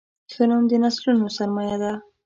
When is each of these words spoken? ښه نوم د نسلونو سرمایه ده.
ښه 0.33 0.43
نوم 0.49 0.63
د 0.71 0.73
نسلونو 0.83 1.25
سرمایه 1.37 1.77
ده. 1.83 1.91